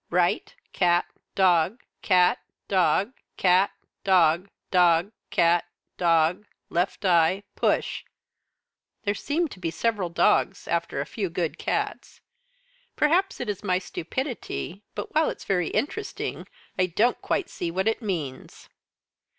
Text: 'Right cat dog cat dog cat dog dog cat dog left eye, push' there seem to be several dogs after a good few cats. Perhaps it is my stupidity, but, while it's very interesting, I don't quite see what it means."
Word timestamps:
'Right 0.09 0.55
cat 0.73 1.05
dog 1.35 1.83
cat 2.01 2.39
dog 2.67 3.13
cat 3.37 3.69
dog 4.03 4.49
dog 4.71 5.11
cat 5.29 5.63
dog 5.95 6.47
left 6.71 7.05
eye, 7.05 7.43
push' 7.55 8.03
there 9.03 9.13
seem 9.13 9.47
to 9.49 9.59
be 9.59 9.69
several 9.69 10.09
dogs 10.09 10.67
after 10.67 11.01
a 11.01 11.05
good 11.05 11.07
few 11.07 11.29
cats. 11.51 12.19
Perhaps 12.95 13.39
it 13.39 13.47
is 13.47 13.63
my 13.63 13.77
stupidity, 13.77 14.81
but, 14.95 15.13
while 15.13 15.29
it's 15.29 15.45
very 15.45 15.67
interesting, 15.67 16.47
I 16.79 16.87
don't 16.87 17.21
quite 17.21 17.47
see 17.47 17.69
what 17.69 17.87
it 17.87 18.01
means." 18.01 18.69